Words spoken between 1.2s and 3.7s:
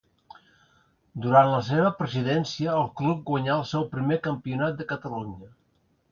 Durant la seva presidència el club guanyà el